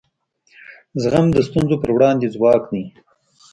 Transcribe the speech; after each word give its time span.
زغم 1.01 1.27
د 1.33 1.37
ستونزو 1.47 1.75
پر 1.81 1.89
وړاندې 1.95 2.31
ځواک 2.35 2.63
دی. 2.71 2.83